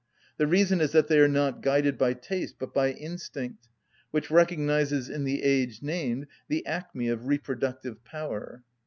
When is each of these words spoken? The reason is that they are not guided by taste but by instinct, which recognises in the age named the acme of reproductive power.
The 0.37 0.47
reason 0.47 0.81
is 0.81 0.93
that 0.93 1.09
they 1.09 1.19
are 1.19 1.27
not 1.27 1.61
guided 1.61 1.95
by 1.99 2.13
taste 2.13 2.55
but 2.57 2.73
by 2.73 2.91
instinct, 2.91 3.67
which 4.09 4.31
recognises 4.31 5.07
in 5.09 5.25
the 5.25 5.43
age 5.43 5.83
named 5.83 6.25
the 6.47 6.65
acme 6.65 7.07
of 7.09 7.27
reproductive 7.27 8.03
power. 8.03 8.63